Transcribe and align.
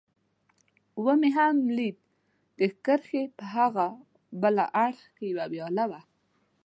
مې 1.21 1.29
هم 1.37 1.55
ولید، 1.67 1.97
د 2.59 2.61
کرښې 2.85 3.23
په 3.37 3.43
هاغه 3.53 3.87
بل 4.41 4.55
اړخ 4.85 4.99
کې 5.15 5.25
یوه 5.31 5.45
ویاله 5.51 5.85
وه. 5.91 6.01